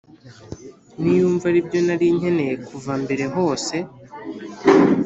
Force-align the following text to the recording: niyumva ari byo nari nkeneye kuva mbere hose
niyumva 1.01 1.43
ari 1.51 1.59
byo 1.67 1.79
nari 1.85 2.05
nkeneye 2.17 2.53
kuva 2.67 2.91
mbere 3.03 3.23
hose 3.35 3.75